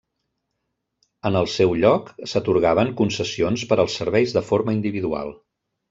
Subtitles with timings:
[1.31, 5.37] En el seu lloc, s'atorgaven concessions per als serveis de forma individual.